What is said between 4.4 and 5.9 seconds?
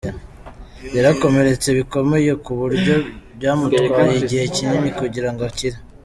kinini kugirango akire.